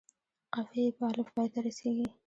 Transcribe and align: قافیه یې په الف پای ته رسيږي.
قافیه 0.53 0.83
یې 0.87 0.91
په 0.97 1.03
الف 1.09 1.27
پای 1.35 1.47
ته 1.53 1.59
رسيږي. 1.65 2.07